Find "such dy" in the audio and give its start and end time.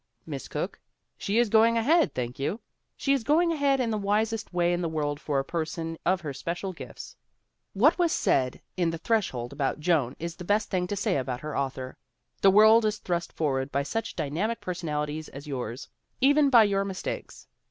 13.83-14.31